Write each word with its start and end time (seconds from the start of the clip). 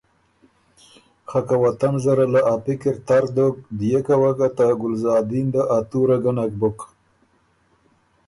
خه 1.29 1.39
که 1.47 1.55
وطن 1.63 1.93
زره 2.03 2.25
له 2.33 2.41
ا 2.53 2.55
پِکِر 2.63 2.95
تر 3.07 3.23
دوک 3.35 3.55
ديېکه 3.77 4.15
وه 4.21 4.31
که 4.37 4.47
ته 4.57 4.65
ګلزادین 4.81 5.47
ده 5.53 5.61
ا 5.75 5.77
تُوره 5.89 6.17
ګه 6.23 6.31
نک 6.37 6.51
بُک۔ 6.61 6.79